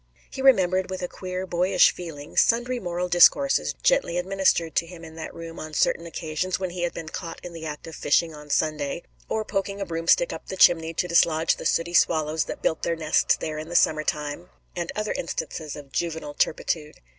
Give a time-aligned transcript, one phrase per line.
[0.31, 5.13] He remembered, with a queer, boyish feeling, sundry moral discourses gently administered to him in
[5.17, 8.33] that room on certain occasions when he had been caught in the act of fishing
[8.33, 12.63] on Sunday, or poking a broomstick up the chimney to dislodge the sooty swallows that
[12.63, 16.99] built their nests there in the summer time, and other instances of juvenile turpitude.